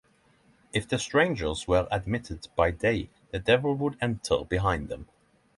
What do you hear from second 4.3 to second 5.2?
behind them.